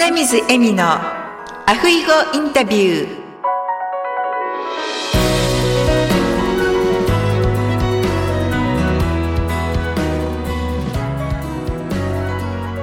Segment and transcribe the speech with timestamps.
[0.00, 3.18] 花水恵美のアフイゴインタビュー。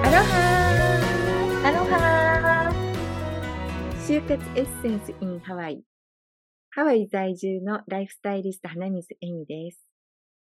[0.04, 2.74] アロハアロハ
[4.06, 5.82] 就活エッセンス in ハワイ。
[6.72, 9.80] ハワイ在住のライフスタイリスト花水恵美です。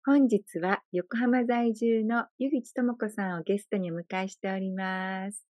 [0.03, 5.45] 本日は横浜在住の湯口智子さんをゲストにお迎えしております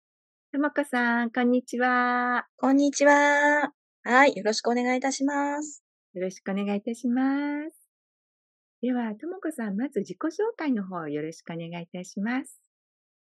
[0.53, 2.45] 智子さん、こんにちは。
[2.57, 3.71] こんにちは。
[4.03, 4.35] はい。
[4.35, 5.81] よろしくお願いいたします。
[6.13, 7.23] よろしくお願いいたしま
[7.69, 7.87] す。
[8.81, 12.59] では、智子さん、まず自己紹介の方よろしくお願いいたします。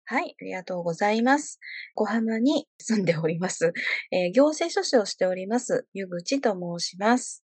[0.05, 0.33] はい。
[0.39, 1.59] ありがとうございます。
[1.93, 3.73] 小浜に住んでおります。
[4.13, 5.87] えー、行政書士をしております。
[5.91, 7.43] 湯口と申します。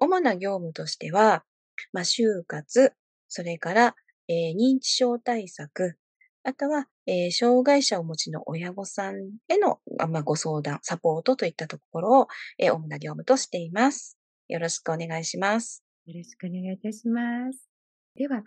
[0.00, 1.44] 主な業務としては、
[1.92, 2.92] まあ、就活、
[3.28, 3.94] それから、
[4.26, 5.96] えー、認知症対策、
[6.44, 9.16] あとは、えー、障害者をお持ちの親御さん
[9.48, 9.78] への、
[10.08, 14.18] まあ、ご相談、サポートといったところを、えー、主な業務としています。
[14.48, 15.84] よろしくお願いします。
[16.06, 17.68] よろしくお願いいたします。
[18.16, 18.42] では、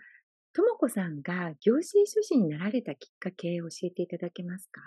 [0.52, 4.80] ともこさんが行政書士になられたきっかけを教えていただけますか？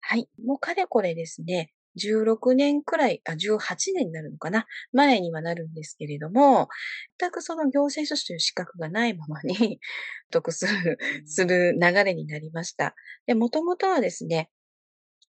[0.00, 0.28] はい。
[0.44, 4.66] もうかれこれですね、16年くらい、あ、18年になるのかな？
[4.92, 6.68] 前にはなるんですけれども、
[7.20, 9.80] 全くその行政書士という資格がないままに
[10.30, 12.94] 得する、する流れになりました。
[13.26, 14.50] で、もともとはですね、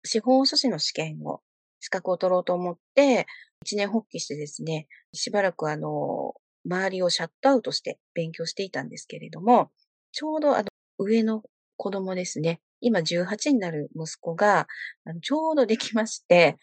[0.03, 1.41] 司法書士の試験を、
[1.79, 3.27] 資格を取ろうと思って、
[3.63, 6.33] 一念発起してですね、しばらくあの、
[6.65, 9.71] 周りをシャットアウトして勉強していたんですけれども、
[10.11, 11.43] ちょうどあの、上の
[11.77, 14.67] 子供ですね、今18になる息子が、
[15.23, 16.57] ちょうどできまして、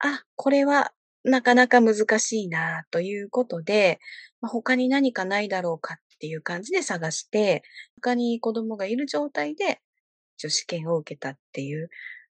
[0.00, 0.92] あ、これは
[1.24, 4.00] なかなか難しいなということで、
[4.40, 7.62] ま、他に何かないだろうかっていう感じで探して、
[8.02, 9.80] 他に子供がいる状態で、
[10.38, 11.90] 試験を受けたっていう。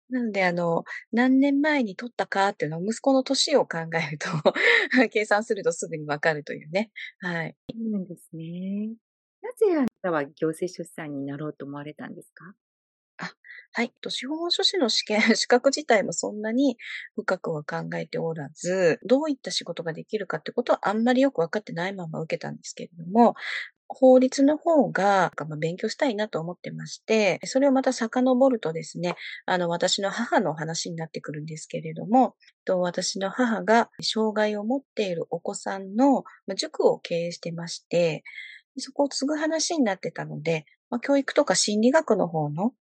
[0.10, 4.28] なので、あの、何年前に取ったかっていうのは息子の年を考えると
[5.12, 6.92] 計算するとすぐにわかるというね。
[7.20, 7.56] はい。
[7.72, 8.96] そうなんですね。
[9.42, 12.54] なぜあなたは行政書士さんになろうと思われたんですか、
[13.72, 13.94] はい。
[14.08, 16.78] 司法書士の試験、 資格自体もそんなに
[17.16, 23.36] 深くは考えておらず、どういった仕事ができるかってことはあんまりよくわかってないまま受けたんですけれども、
[23.88, 29.16] 法律の方が、勉強したいなと思ってまして、それをまた遡るとですね、
[29.46, 32.36] あの、私の母の話になってくるんですけれども、
[32.68, 36.24] 私の母が障害を持っているお子さんの
[36.56, 38.24] 塾を経営してまして、
[38.78, 40.66] そこを継ぐ話になってたので、
[41.02, 42.74] 教育とか心理学の方の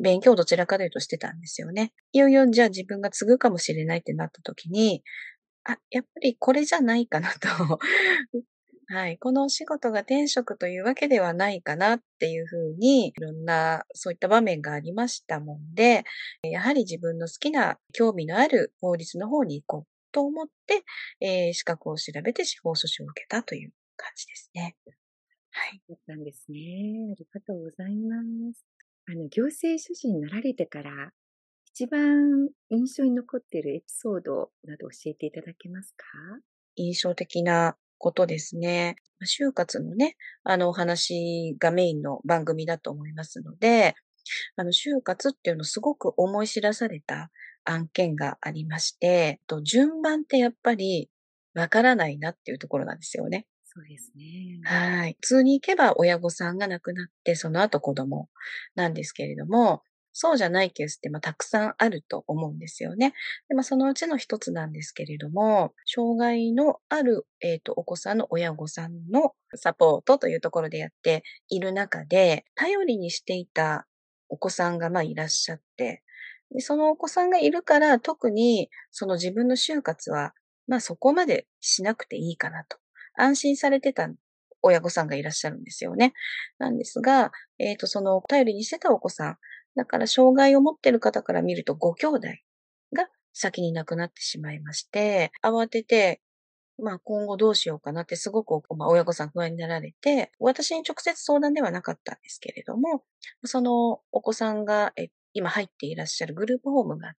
[0.00, 1.92] 勉強をどちらかというとしてたんですよね。
[2.12, 5.02] いよいよじゃあ自分が継ぐかもしれないってなった時に、
[5.64, 7.48] あ、やっぱりこれじゃないかなと。
[8.88, 9.18] はい。
[9.18, 16.04] このお仕事が転職というわけではないかなっていうふうに、いろんなそういった場面がありましたもんで、
[16.42, 20.84] やはり自分の好きな興味のある法律の方に行こうと思って、
[21.20, 24.76] えー、資格を調べて司法書士を受けたという感じですね。
[25.50, 25.80] はい。
[25.88, 26.58] そうなんですね。
[27.10, 28.22] ありがとうございま
[28.52, 28.73] す。
[29.06, 31.10] あの、行政書士になられてから、
[31.66, 36.04] 一番印象に残っているエピソードなど教えていただけますか？
[36.76, 38.96] 印象的なことですね。
[39.24, 43.94] 就活のね、あのお話がメインの番組だと思いますので、
[44.56, 47.30] あの、就活っていうのをすごく思い知らされた
[47.64, 51.10] 案件がありまして、と順番ってやっぱり
[51.54, 53.46] わからないなっていうところなんですよね。
[53.74, 54.60] そうですね。
[54.62, 55.16] はい。
[55.20, 58.28] 普通に行けば親御さんが亡くなって、その後子供
[58.76, 63.14] なんですけれども、そうじゃないケースってまあたくさんあると思うんですよね。
[63.48, 73.88] でまあ、そのうちの一つなんですけれども、障害のある、えーと、お子さんの親御さんのサポートというところでやっている中で、頼りにしていた
[74.28, 76.04] お子さんがまあいらっしゃって、
[76.52, 80.32] でそのお子さんがいるから特にその自分の就活は
[80.68, 82.78] まあそこまでしなくていいかなと。
[83.16, 84.08] 安心されてた
[84.62, 86.14] 親御さんがいらっしゃるんですよね。
[86.58, 89.36] なんですが、えっ、ー、と、その頼りにしてたお子さん、
[89.76, 92.28] だから障害を持ってる方から見るとご兄弟
[92.94, 96.22] が先に亡くなってしまいまして、慌てて、
[96.82, 103.04] まあ今後どうしようかなってすごく、まあ、親御さん不安になられて、私に直接相談ではなかったんですけれども、
[103.44, 104.92] そのお子さんが
[105.34, 107.14] 今入っていらっしゃるグループホームがあっ、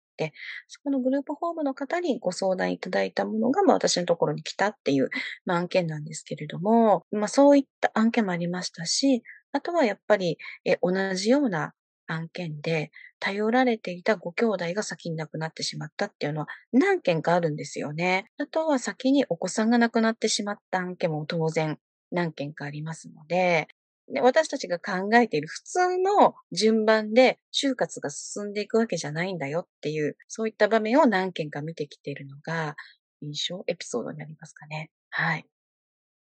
[0.68, 5.10] そこのグループホームの方にご相談いただいたものが、まあ私のところに来たっていう、
[5.44, 9.22] まあ、案件なんですけれども、まあそういった案件もありましたし、
[9.52, 11.74] あとはやっぱりえ同じような
[12.06, 12.90] 案件で、
[13.24, 18.26] 頼られていたご兄弟が先に亡くなってしまったっていうのは何件かあるんですよね。
[18.38, 21.78] あとは先にお子さんが亡くなってしまった案件も当然
[22.10, 23.68] 何件かありますので、
[24.08, 32.76] ね、私たちが考えている普通の順番で就活が進んでいくわけじゃないんだよっていう、そういった場面を何件か見てきているのが、
[33.20, 34.90] 印象エピソードになりますかね。
[35.10, 35.46] はい。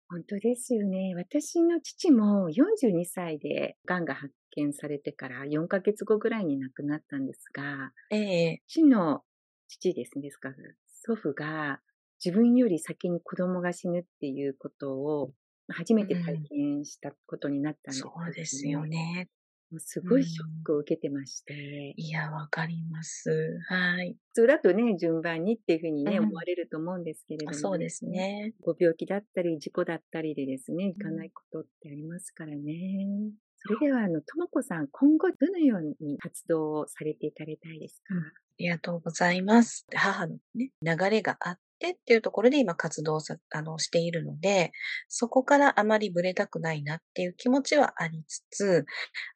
[0.09, 1.15] 本当ですよね。
[1.17, 9.23] 私の父も42歳で癌が発見されてから4ヶ月後ぐらいに亡くなったんですが、ええ父の
[9.69, 10.55] 父ですね、ですから、
[10.87, 11.81] 祖父が
[12.25, 15.33] 自分より先に子供が死ぬっていうことを
[15.69, 19.29] 初めて体験したことになったんです、ねうん、そうですよね。
[19.71, 21.95] もうすごいショックを受けてまして。
[21.97, 23.59] いや、わかります。
[23.69, 24.17] はい。
[24.35, 28.55] 普通だとね、順番にっていうふうにね、うん、思われると思うんですけれども、そうですね。
[28.63, 33.33] ご病気だったり、事故だったりでですね、いかないことってありますからね。
[33.57, 38.19] それでは、あの、ともこさん、今後どのように活動をされていかれたいですか、あ
[38.59, 39.87] りがとうございます。
[39.93, 44.73] 母のね、流れがあってっていうところで今活動さ、あの、しているので、
[45.09, 48.85] そこからあまりブレたくないなっていう気持ちはありつつ、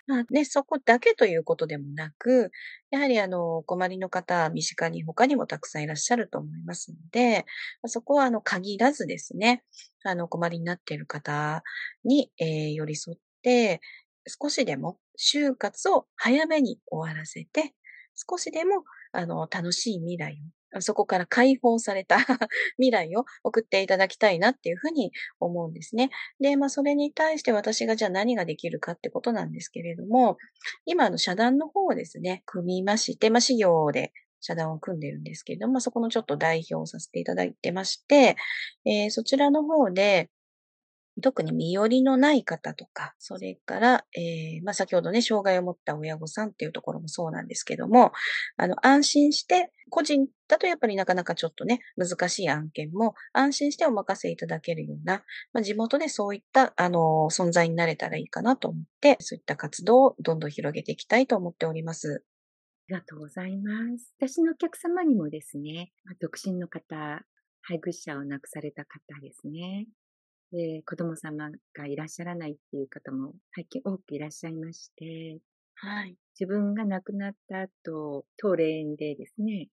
[0.07, 2.51] まあね、そこだけということでもなく、
[2.91, 7.45] やはりあの、困りの方、身近に他にもたくさんいらっしゃると思いますので、
[7.87, 9.65] そこはあの、限らずですね、
[10.05, 11.63] あの、困りになっている方
[12.05, 13.81] に、えー、寄り添って、
[14.27, 17.75] 少しでも就活を早めに終わらせて、
[18.15, 22.19] 少しでも、あの、楽しい未来をそこから解放された
[22.77, 26.11] 未来を送っていただきたいなっていうふうに思うんですね。
[26.41, 30.37] で、まあそれに対して私がじゃあ何ができるかってことなんですけれども、
[30.85, 38.37] 今の社団の方をですね、組みまして、まあ事業で社団を組んでるんですけれども、そこのちょっと代表をさせていただいてまして、
[38.85, 40.31] えー、そちらの方で、
[41.21, 48.13] 特に身寄りのない方とか、それから、えー、まあ、先ほどね、障害を持った親御さんっていうところもそうなんですけども、
[48.57, 62.25] あの、安心して、個人だとやっぱりなかなかちょっとね、難しい案件も安心してお任せいただけるような、まあ、地元でそういった、あの、存在になれたらいいかなと思って、そういった活動をどんどん広げていきたいと思っております。
[62.91, 64.15] ありがとうございます。
[64.19, 67.23] 私のお客様にもですね、独身の方、
[67.63, 69.87] 配偶者を亡くされた方ですね。
[70.53, 75.39] で、子供様がいらっしゃらないっていう方も最近多くいらっしゃいまして、
[75.75, 76.17] はい。
[76.39, 79.69] 自分が亡くなった後、当霊園でですね、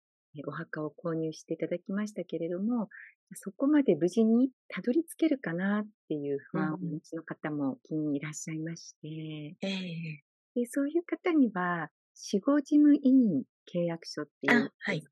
[0.47, 2.89] お墓を購入していただきましたけれども、
[3.35, 15.03] そこまで無事にたどり着けるかなっていう不安をお持ちの方も気にいらっしゃいまして、えー、でそういう方には、死後事務委員契約書っていう、ね、はい、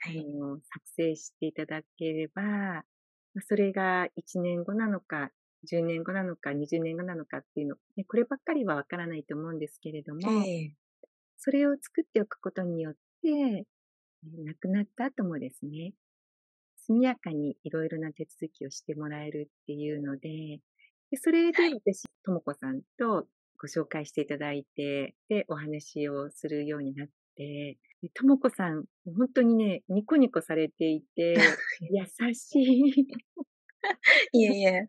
[0.00, 0.24] はい、
[0.72, 2.84] 作成していただければ、
[3.46, 5.30] それが1年後なのか、
[5.70, 10.72] 10年後なのか、20年後なのかっていうの、ね、こればっかりはわからないと思うんですけれども、えー、
[11.36, 13.66] それを作っておくことによって、
[14.44, 15.92] 亡くなった後もですね、
[16.86, 20.60] 速やかにいろいろな手続きをしてもらえるっていうので、
[21.10, 23.26] でそれで私、ともこさんと
[23.60, 27.08] ご紹介していただいて、で、お話をするようになっ
[27.38, 27.78] て、
[28.14, 31.34] ともこさん、本当にね、ニコニコされていて、
[31.90, 33.06] 優しい。
[34.32, 34.86] いえいえ、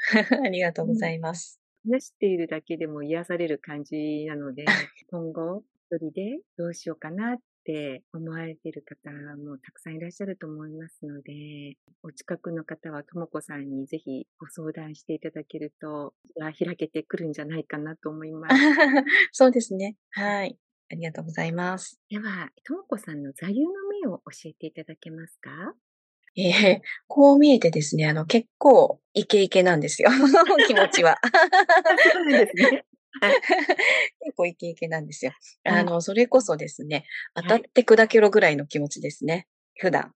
[0.44, 1.60] ありがとうございます。
[1.84, 4.64] 話しているだけでも癒される感じなので、
[5.08, 18.56] 今後、一人でどうしようかなって思われている方もたくさんいらっしゃると思いますので、お近くの方はともこさんにぜひご相談していただけると、開けてくるんじゃないかなと思います。
[19.32, 19.96] そうですね。
[20.10, 20.58] はい。
[20.90, 22.00] ありがとうございます。
[22.10, 23.68] では、ともこさんの座右の
[24.02, 25.50] 銘を教えていただけますか？
[26.36, 30.10] ええー、こう見えてですね、あの、結構イケイケなんですよ。
[30.66, 31.18] 気持ちは。
[32.12, 32.84] そうなんですね。
[34.20, 35.32] 結構イケイケなんですよ。
[35.64, 37.04] あの、それこそですね、
[37.34, 39.48] 当たって砕けろぐらいの気持ちですね。
[39.76, 40.12] 普段。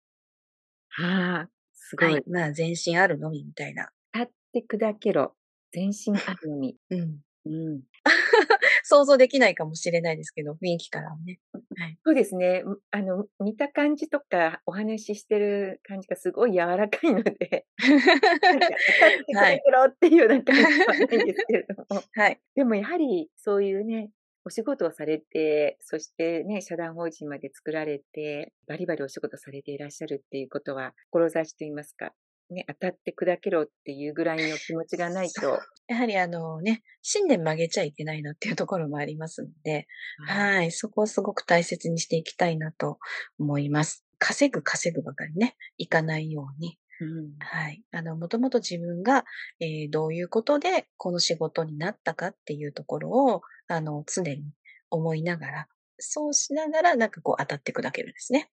[0.89, 2.13] はあ、すごい。
[2.13, 3.91] はい、まあ、全身あるのみみたいな。
[4.13, 5.35] 当たって砕けろ。
[5.73, 6.77] 全身あるのみ。
[6.91, 7.19] うん。
[7.47, 7.83] うん。
[8.85, 11.41] 想像できないかもしれないですけど、雰囲気からね。
[11.77, 12.63] はい、そうですね。
[12.91, 17.67] あの、見た感じとか、お話ししてる感じがすごい柔らかいので、
[19.35, 19.57] はい。
[19.57, 22.03] っていうような感じはないんですけれども。
[22.13, 22.41] はい。
[22.55, 24.11] でもやはり、そういうね、
[24.47, 32.13] お仕事をされて、そしてね、社団法人まで作られて、バリバリお仕事されていらっしゃるっていうことは、志といいますか、
[32.51, 35.61] ね、当たって砕けろっていうぐらいの気持ちがないと。
[35.89, 39.87] やはりあのね、信念曲げちゃいけないなっていうところもありますので、
[40.27, 42.99] はい、そこをすごく大切にしていきたいなと
[43.39, 44.05] 思います。
[44.19, 46.79] 稼ぐ稼ぐばかりね、いかないように。
[47.01, 47.83] うん、はい。
[47.91, 49.25] あの、もともと自分が、
[49.61, 54.53] えー、どういうことでこの仕事になったかっていうところを、あの、常に
[54.91, 58.51] 思いながら、そうしながら、なんかこう当たって砕けるんですね。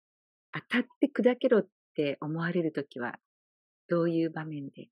[0.52, 3.18] 当たって砕けろって思われるときは、
[3.90, 4.88] どういう場面で？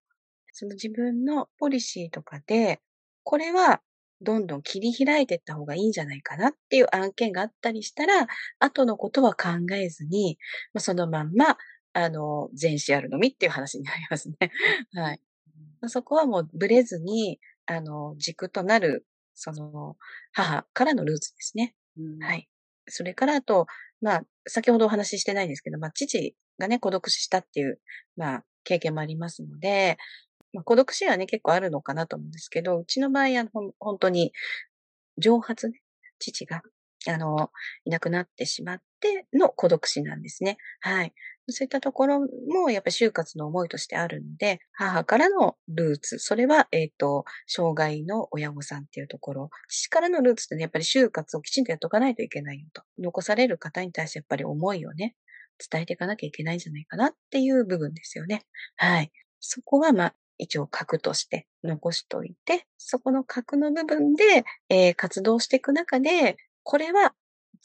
[0.52, 2.81] その自分のポリシーとかで、
[3.23, 3.81] これは
[4.21, 8.26] どんどん切り開いていった方がいいんじゃないかなっていう案件があったりしたら、
[8.59, 10.38] 後のことは考えずに、
[10.75, 11.57] まあ、そのまんま、
[11.93, 14.37] あの、全視あるのみっていう話になりますね。
[14.95, 15.21] はい。
[15.87, 19.97] そこはもうブレずに、あの、軸となる、その、
[20.33, 21.75] 母からのルーツですね。
[21.97, 22.49] うん、はい。
[22.88, 23.67] それからあと、
[24.00, 27.81] まあ、先ほどお話ししてないんですけど、まあ、父がね、孤独死したっていう、
[28.17, 29.96] まあ、経験もありますので、
[30.52, 33.46] まあ、孤独死はね、結構あるのかなと思うんですけど、うちの場合は
[33.80, 34.32] 本当に、
[35.16, 35.80] 蒸発ね、
[36.18, 36.62] 父が、
[37.06, 37.50] あの、
[37.84, 40.58] いなくなってしまっての孤独死なんですね。
[40.80, 41.14] はい。
[41.50, 52.82] そういったところも、やっぱり就活の思いとしてあるので、母からのルーツ、それは、えっ、ー、と、障害の親御さんっていうところ、父からのルーツってね、やっぱり就活をきちんとやっとかないといけないよと。
[52.98, 55.16] 残される方に対してやっぱり思いをね、
[55.70, 58.42] 伝えていかなきゃいけないんじゃないかなっていう部分ですよね。
[58.76, 59.12] はい。
[59.40, 67.14] そこは、まあ、一応核として残しといて、そこの核の部分で、えー、活動していく中で、これは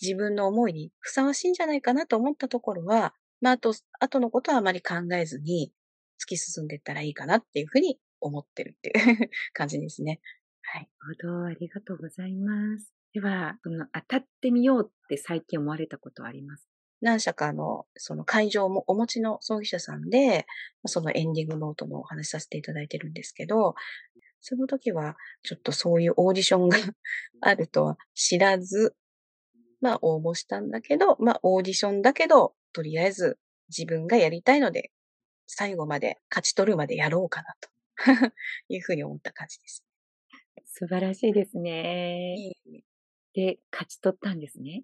[0.02, 5.72] 自分の思いにふさわしいんじゃないかなと思ったところは、まあ、あと、後のことはあまり考えずに
[6.22, 8.92] 突き進んでいったらいいかなっていうふうに思ってるってい
[9.26, 10.20] う 感じですね。
[10.62, 10.90] はい。
[11.02, 11.46] なるほど。
[11.46, 12.94] ありがとうございます。
[13.14, 16.73] では、その当たってみようって最近思われたことはあります
[17.04, 20.46] 何社かの、その会場もお持ちの葬儀社さんで、
[20.86, 23.76] そのエンディングノートのお話しさせていただいてるんですけど、
[24.40, 26.78] その時は、ちょっとそういうオーディションが
[27.42, 28.96] あるとは知らず、
[29.82, 34.92] まあ応募したんだけど、まあオーディションだけど、とりあえず自分がやりたいので、
[35.46, 37.70] 最後まで勝ち取るまでやろうかなと
[38.70, 39.84] いうふうに思った感じです。
[40.66, 42.54] 素晴らしいですね。
[43.34, 44.84] で、勝ち取ったんですね。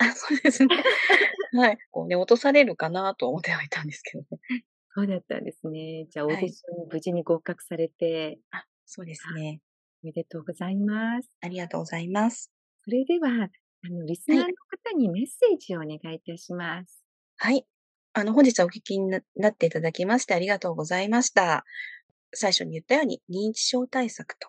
[0.00, 0.68] あ、そうですね。
[1.52, 1.78] はい。
[1.90, 4.26] こうね、落とされるかなと思ってはいたんですけどね。
[4.94, 6.06] そうだったんですね。
[6.10, 8.40] じゃあ、オーディションに無事に合格されて。
[8.50, 9.60] あ、そうですね。
[10.02, 11.30] おめでとうございます。
[11.42, 12.50] ありがとうございます。
[12.82, 17.04] それでは、あの、リスナーの方にメッセージをお願いいたします。
[17.36, 17.66] はい。
[18.14, 21.64] あの、本日はお聞きになっていただきましてありがとうございました。
[22.32, 24.48] 最初に言ったように、認知症対策と、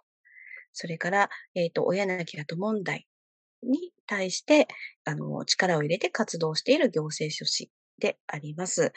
[0.71, 3.07] それから、えっ、ー、と、親なき後問題
[3.63, 4.67] に対して、
[5.05, 8.91] あの、力を入れて活動している行政書士であります。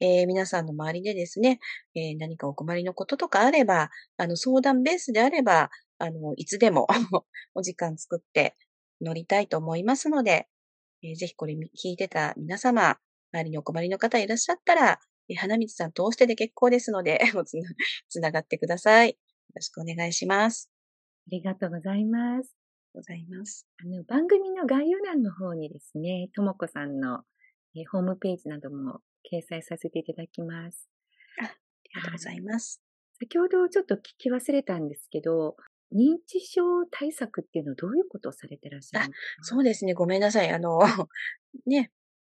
[0.00, 1.60] えー、皆さんの周りでですね、
[1.94, 6.86] えー、何かお困りのこととかあれば、あの、相談ベースであれば、あの、いつでも
[7.54, 8.56] お時間作って
[9.00, 10.48] 乗りたいと思いますので、
[11.02, 12.98] えー、ぜひこれ聞いてた皆様、
[13.32, 15.00] 周りにお困りの方いらっしゃったら、
[15.36, 17.20] 花道さん通してで結構ですので、
[18.08, 19.10] つながってください。
[19.10, 19.14] よ
[19.54, 20.70] ろしくお願いします。
[21.26, 22.57] ありがとうございます。
[22.98, 23.66] ございます。
[23.80, 27.20] あの、番組の概要欄の方にですね、ともこさんの、
[27.76, 29.00] えホームページなども
[29.30, 30.88] 掲載させていただきます。
[31.40, 31.48] ああ
[31.84, 32.82] りがとうございます。
[33.20, 35.56] 先ほどちょっと聞き忘れたんですけど、
[35.94, 39.44] 認知症対策っていうのはどういうことをされてらっしゃるんですか？
[39.44, 39.94] そうですね。
[39.94, 40.50] ごめんなさい。
[40.50, 40.80] あの、
[41.66, 41.90] ね、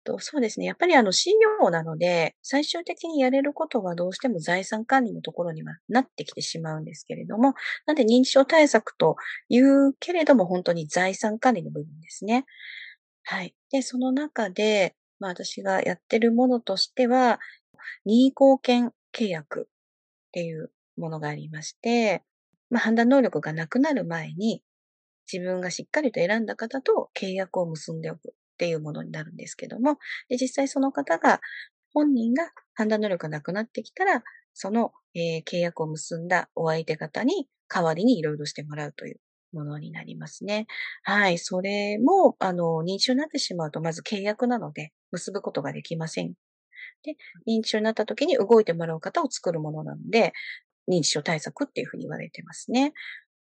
[0.09, 0.65] と、そうですね。
[0.65, 7.53] やっぱりあの、資料なので、最終的にやれることはどうしても財産管理のところにはなってきてしまうんですけれども、
[7.85, 9.17] なんで認知症対策と
[9.49, 12.45] いうけれども、本当に財産管理の部分ですね。
[13.23, 13.53] はい。
[13.71, 17.39] で、その中で、まあ私がやってるものとしては、
[18.05, 22.23] 任意貢献契約っていうものがありまして、
[22.71, 24.63] まあ判断能力がなくなる前に、
[25.31, 28.33] 自分がしっかりと選んだ方と契約を結んでおく。
[28.59, 29.97] っていうものになるんですけども、
[30.27, 31.39] で実際その方が、
[31.93, 34.21] 本人が判断能力がなくなってきたら、
[34.53, 39.19] その、えー、契約を結んだお相手方に代わりにいろいろしてもらうという
[39.53, 40.67] ものになりますね。
[41.03, 41.37] はい。
[41.37, 46.33] それも、あの、認知症になってしまうと、まず契約なので、結ぶことができません。
[47.03, 47.15] で、
[47.47, 50.33] 認知症になった時に動いてもらう方を作るものなので、
[50.91, 52.93] 認知症対策っていうふうに言われてますね。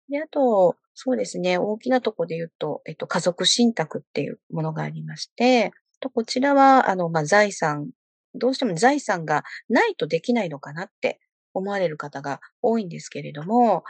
[0.09, 7.91] で、あと、そうですね、大きなとこで言うと、えっと、家族信託っていうものがありまして、とこちらは、あの、まあ、財産、
[8.35, 11.21] どうしても財産がないとできないのかなって
[11.55, 13.85] 思われる方が多いんですけれども、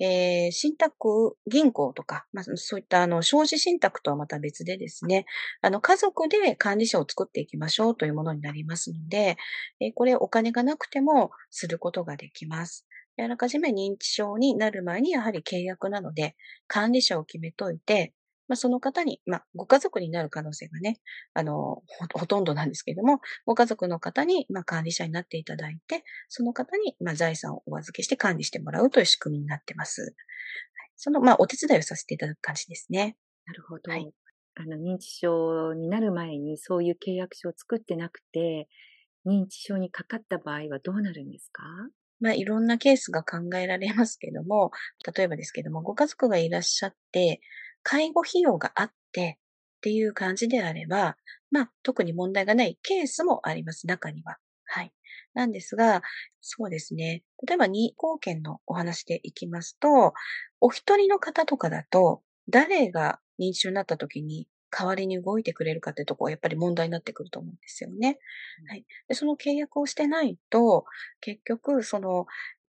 [0.00, 5.26] えー、信託銀行とか、まあ、そういったあの、少子信託とはまた別でですね、
[5.60, 9.36] あの、家族で管理者を作っていきましょうというものになりますので、
[9.78, 12.86] えー、これお金がなくてもすることができます。
[13.18, 16.36] あらかじめ認知症になる前にやはり契約なので、
[16.66, 18.14] 管理者を決めといて、
[18.48, 20.98] まあ、その方に、まあ、ご家族になる可能性がね、
[21.34, 21.82] あの、
[22.14, 30.16] ほとんどなんですけれども、ご家族の方に、まあ、管理者になっていただいて、その方に、まあ、財産をお預けして管理してもらうという仕組みになってます。
[30.96, 33.16] その、まあ、お手伝いをさせていただく感じですね。
[33.46, 33.92] なるほど。
[33.92, 34.14] はい、
[34.54, 38.68] あの、認知症になる前にそういう契約書を作ってなくて、
[39.26, 41.64] 認知症にかかった場合はどうなるんですか？
[42.20, 44.70] まあ、いろんなケースが考えられますけども、
[45.16, 47.40] 例えばですけども、ご家族がいらっしゃって、
[47.82, 49.38] 介護費用があって
[49.78, 51.16] っていう感じであれば、
[51.50, 54.38] まあ、特に問題がないケースもあります、中には。
[54.64, 54.92] はい。
[55.34, 56.02] なんですが、
[56.40, 57.22] そうですね。
[57.46, 60.12] 例えば、二項権のお話でいきますと、
[60.60, 68.18] お一人の方とかだと、誰が認知症になった時に代わりに動いてくれるかってとこはやっぱり問題になってくると思うんですよね。
[68.68, 68.84] はい。
[69.08, 70.84] で、その契約をしてないと、
[71.20, 72.26] 結局、その、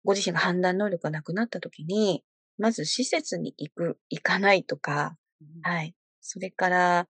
[0.05, 2.25] ご自身が判断能力がなくなった時に、
[2.59, 5.17] まず施設に行く、行かないとか、
[5.63, 5.95] はい。
[6.21, 7.09] それから、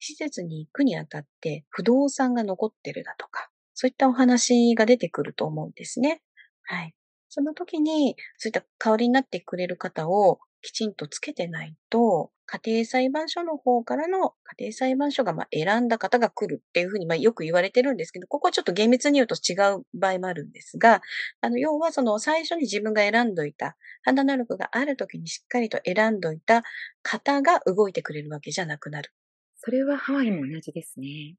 [0.00, 6.22] 施設に行くにあたって不動産が残ってるだとか、そういったお話が出てくると思うんですね。
[6.62, 6.94] はい。
[7.28, 21.02] その時に、そういった代わりになってくれる方をきちんとつけてないと、家庭裁判所の方からの家庭裁判所がま選んだ方が来るっていうふうにまよく言われてるんですけど、ここはちょっと厳密に言うと違う場合もあるんですが、
[21.40, 26.62] あの、要はその最初に自分が選んどいた、判断能力がある時にしっかりと選んどいた
[27.02, 29.10] 方が動いてくれるわけじゃなくなる。
[29.56, 31.36] それはハワイも同じですね。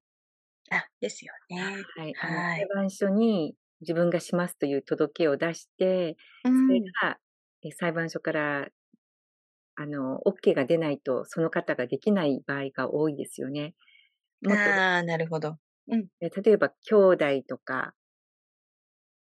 [0.71, 1.57] あ、ですよね。
[1.61, 2.13] はい。
[2.13, 2.59] はい。
[2.59, 7.17] 裁判所に自分がしますという届けを出して、うん、それが
[7.77, 8.67] 裁判所から
[9.81, 13.75] あの、OK が出ないと、その方ができない場合が多いですよね。
[14.49, 15.59] ああ、なるほど。
[15.87, 16.07] うん。
[16.21, 17.93] 例えば、兄弟とか、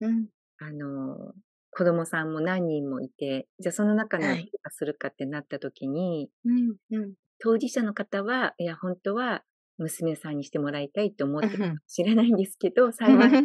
[0.01, 0.29] うん。
[0.59, 1.35] あの、
[1.71, 7.15] 子供さんも何人もいて、じゃあその中の何かするかってなった時に、はい、うん、うん。
[7.39, 9.43] 当事者の方は、いや、本当は
[9.79, 13.45] 娘さんにしてもらいたいと思ってるかもしれないんですけど、 幸い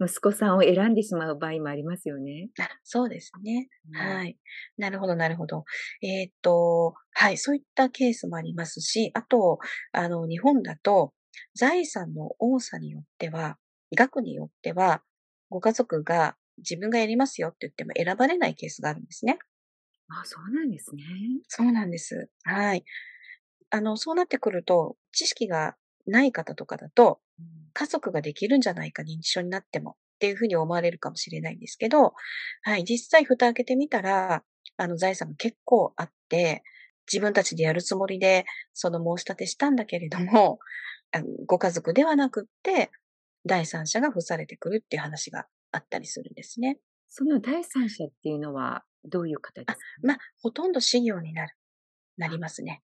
[0.00, 2.48] 息子さんを選んでしまう場合もありますよね。
[2.58, 3.68] あそうですね。
[3.92, 4.38] はい。
[4.78, 5.64] なるほど、なるほど。
[6.02, 9.58] えー、っと、はい、そういったケースもありますし、あと、
[9.92, 11.12] あの、日本だと、
[11.54, 13.58] 財産の多さによっては、
[13.94, 15.02] 額によっては、
[15.50, 19.38] ご家族が自分がやりますよって言っても選ばれないケースがあるんですね。
[20.08, 21.02] あ、そうなんですね。
[21.48, 22.28] そうなんです。
[22.44, 22.84] はい。
[23.72, 25.76] あの、そうなってくると、知識が
[26.06, 27.20] ない方とかだと、
[27.72, 32.12] 家族ができるんじゃないか、認知症になってもっていうふうに思われるかもしれないんですけど、
[32.62, 34.44] はい、実際蓋開けてみたら、
[34.76, 36.62] あの、財産が結構あって、
[37.10, 40.58] 自分たちでやるつもりで、その申し立てしたんだけれども、
[41.46, 42.90] ご家族ではなくって、
[43.46, 46.78] 第三者が付されてくるっていう話があったりするんですね。
[47.08, 51.56] その第三者っていうのはどういう方ですか、まあ、ほとんど資料になる、
[52.18, 52.82] なりますね。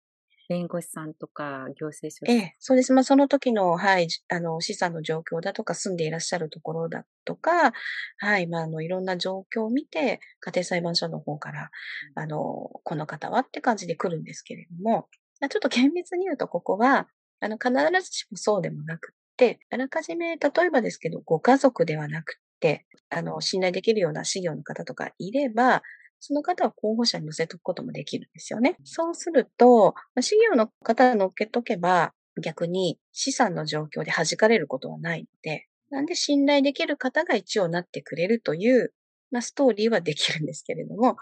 [0.49, 2.93] 弁護士さんとか行政書士ええ、そうです。
[2.93, 7.73] まあ、その時の、はい、あの、資産の状況だとか、住んでいらっしゃるところだとか、
[8.19, 11.71] はい、まあ、あの、いろんな状況を見て、家庭裁判所の方から、
[12.15, 12.41] あの、
[12.85, 15.09] この方はって感じで来るんですけれども、
[15.41, 17.09] ちょっと厳密に言うと、ここは、
[17.41, 25.83] あの、必ずしもそうでもなくって、あらかじめ、例えばですけど、ご家族ではなくって、あの、信頼できるような資料の方とかいれば、
[26.21, 28.77] その方は候補者に載せとくこともできるんですよね。
[28.85, 38.93] そうすると、資料の方乗っけとけば、逆に資産の状況で弾かれることはないので、なんで信頼できる方が一応なってくれるという、
[39.31, 41.17] まあ、ストーリーはできるんですけれども、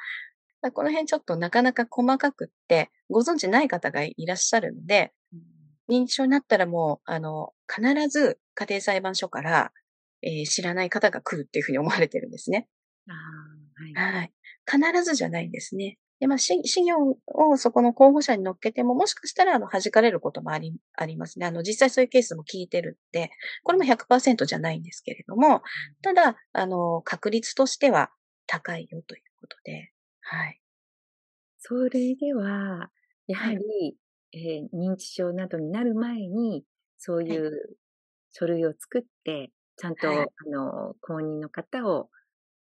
[0.72, 5.12] この辺ちょっとなかなか細かくって、ご存知ない方がいらっしゃるので、
[5.88, 9.72] 認知症になったらもう、あの、必ず家庭裁判所から、
[10.22, 12.66] えー、知らない方が来るっていうふうに思われてるんですね。
[13.94, 14.33] はい、はい。
[14.70, 15.98] 必ずじゃないんですね。
[16.20, 21.46] で、まあ、資料をそこの候補者に乗っけても、もしかしたら、あの、弾かれることもあり、ありますね。
[21.46, 23.31] あの、実際そういうケースも聞いてるんで、
[23.62, 25.62] これも100%じゃないんですけれども、
[26.03, 28.11] ただ、あの、確率としては
[28.46, 30.61] 高いよということで、はい。
[31.59, 32.90] それでは、
[33.27, 33.96] やはり、はい、
[34.33, 36.64] えー、認知症などになる前に、
[36.96, 37.77] そういう
[38.33, 42.09] 書類を作って、ちゃんと、はい、あの、公認の方を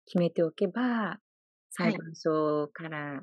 [0.05, 1.19] 決めておけば、
[1.69, 3.21] 裁判所から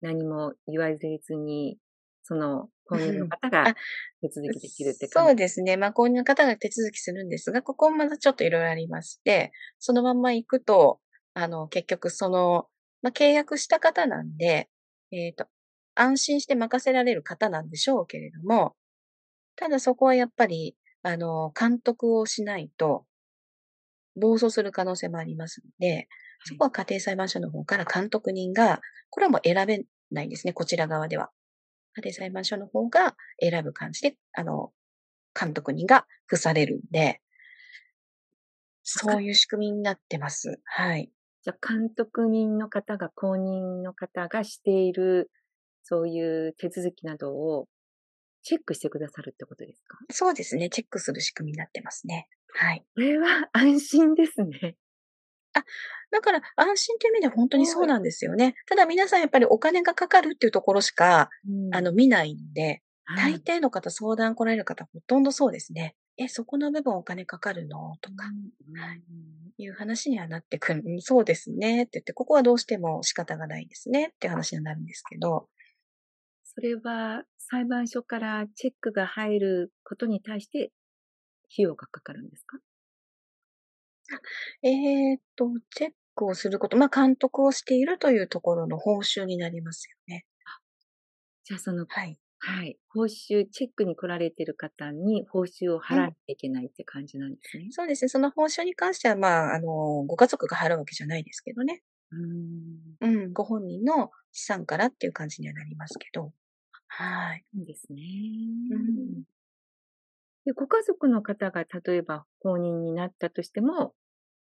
[0.00, 1.78] 何も言われずに、
[2.22, 3.74] その公認の方が
[4.20, 5.76] 手続きできるって感じ、そうですね。
[5.76, 11.00] まあ、公認の方が手続きするんですが、ここもまたちょっといろいろありまして、そのまんま行くと、
[11.34, 12.66] あの、結局その、
[13.02, 14.68] まあ、契約した方なんで、
[15.10, 15.46] えっ、ー、と、
[15.94, 18.74] 安心して任せられる方なんでしょうけれども、
[19.56, 23.04] ただそこはやっぱり、あの、監督をしないと、
[24.16, 26.08] 暴走する可能性もありますので、
[26.44, 31.30] そこは家庭裁判所の方から監督人が、これはもう選べないんですね、こちら側では。
[31.94, 34.72] 家庭裁判所の方が選ぶ感じで、あの、
[35.38, 37.20] 監督人が付されるんで、
[38.82, 40.60] そういう仕組みになってます。
[40.64, 41.10] はい。
[41.42, 45.30] じゃあ、監督人の方が、公認の方がしている、
[45.82, 47.68] そういう手続きなどを
[48.42, 49.98] チェックしてくださるってことですか？
[50.10, 50.70] そうですね。
[50.70, 52.28] チェックする仕組みになってますね。
[52.54, 52.84] はい。
[52.94, 54.76] これは安心ですね。
[56.10, 58.54] だから安心という意味では本当にそうなんですよね。
[58.66, 61.74] ただ皆さんやっぱりお金がかかるっていうところしか、うん。
[61.74, 62.82] あの、見ないんで、
[63.16, 63.42] 大はい。
[63.44, 65.96] 抵の方相談来られる方ほとんどそうですね。
[66.18, 67.96] え、そこの部分お金かかるの？
[68.00, 68.24] とか、
[68.80, 69.02] はい
[69.60, 70.82] いう話にはなってくる。
[70.86, 71.82] うんそうですね。
[71.82, 75.48] って言って、ここはどうしても仕方がないですねって話になるんですけど、
[76.44, 80.72] それは裁判所からチェックが入ることに対して
[81.52, 82.58] 費用がかかるんですか？
[84.62, 90.24] えーっと、チェックをすること、まあ、監督をしているというところの報酬になりますよね。
[91.44, 92.18] じゃあその、はい。
[92.40, 97.68] はい、報酬、チェックに来られてる方に報酬を払わなきゃいけないって感じなんですね。
[97.70, 98.08] そうですね。
[98.08, 99.66] その報酬に関しては、まあ、あの、
[100.04, 101.82] ご家族が払うわけじゃないですけどね。
[103.00, 103.14] うーん。
[103.24, 106.32] うん、ご本人の資産からっていう感じにはなりますけど。
[106.86, 107.44] はい。
[107.54, 108.02] そうですね。
[108.70, 109.37] うん
[110.46, 113.94] で、ご家族の方が例えば公認になったとしても、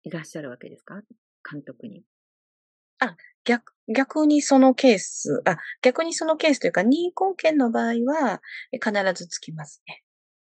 [0.04, 1.02] いらっしゃるわけですか？
[1.50, 2.04] 監督に。
[3.46, 10.04] 逆、逆にそのケース、あ、逆にそのケースというか、任意後見の場合は、え必ずつきますね。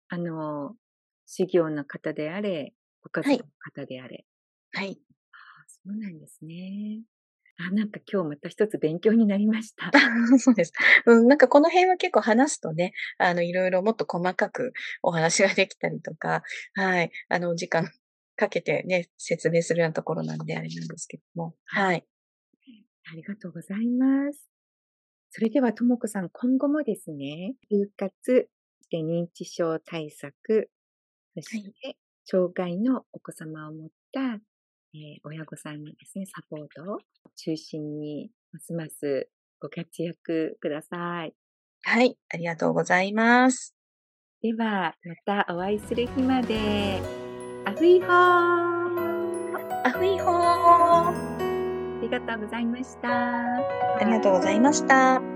[0.08, 0.76] あの、
[1.26, 4.26] 修行の方であれ、ご家族の方であれ。
[4.72, 5.00] はい。
[5.32, 5.36] あ
[5.68, 7.02] そうなんですね。
[7.58, 9.90] あ、なんか今日また一つ勉強になりました。
[10.38, 10.72] そうです。
[11.06, 16.42] うん、なんかこの辺は結構話すとね、あの、いろいろもっと細かくお話ができたりとか、
[16.74, 17.10] はい。
[17.28, 17.88] あの、時間
[18.36, 21.54] かけてね、説明するようなところなんであれなんですけども。
[21.64, 22.04] はい。
[23.10, 24.48] ありがとうございます。
[25.30, 28.12] それでは、ともこさん、今後もですね、就活、
[28.80, 30.70] そして認知症対策、
[31.34, 34.40] そして、障害のお子様を持った、
[34.96, 36.98] えー親御さんのですね、サポートを
[37.36, 39.28] 中心に、ますます
[39.60, 41.34] ご活躍ください。
[41.82, 42.16] はい。
[42.32, 43.74] ありがとうございます。
[44.42, 47.00] では、またお会いする日まで。
[47.66, 48.10] アフイホー
[49.84, 51.36] アフイホー
[51.98, 53.42] ありがとうございました。
[53.98, 55.35] ありがとうございました。